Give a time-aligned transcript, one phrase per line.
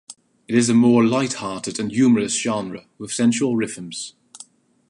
[0.47, 4.15] It is a more light-hearted and humorous genre, with sensual rhythms.